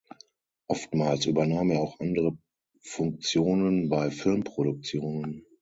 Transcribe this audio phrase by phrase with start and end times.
[0.67, 2.35] Oftmals übernahm er auch andere
[2.79, 5.45] Funktionen bei Filmproduktionen.